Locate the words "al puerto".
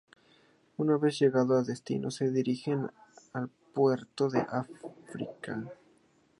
3.33-4.29